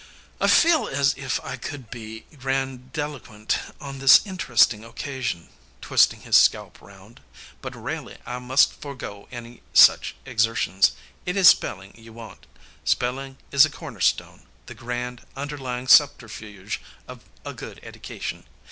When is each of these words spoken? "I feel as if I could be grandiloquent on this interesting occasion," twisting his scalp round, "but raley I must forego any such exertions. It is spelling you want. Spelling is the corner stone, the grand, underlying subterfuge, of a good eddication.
"I 0.39 0.47
feel 0.47 0.87
as 0.87 1.13
if 1.15 1.39
I 1.45 1.57
could 1.57 1.91
be 1.91 2.21
grandiloquent 2.35 3.59
on 3.79 3.99
this 3.99 4.25
interesting 4.25 4.83
occasion," 4.83 5.49
twisting 5.79 6.21
his 6.21 6.35
scalp 6.35 6.81
round, 6.81 7.21
"but 7.61 7.75
raley 7.75 8.17
I 8.25 8.39
must 8.39 8.73
forego 8.73 9.27
any 9.31 9.61
such 9.75 10.15
exertions. 10.25 10.93
It 11.27 11.37
is 11.37 11.49
spelling 11.49 11.93
you 11.95 12.13
want. 12.13 12.47
Spelling 12.83 13.37
is 13.51 13.61
the 13.61 13.69
corner 13.69 14.01
stone, 14.01 14.47
the 14.65 14.73
grand, 14.73 15.21
underlying 15.35 15.85
subterfuge, 15.87 16.81
of 17.07 17.23
a 17.45 17.53
good 17.53 17.79
eddication. 17.83 18.45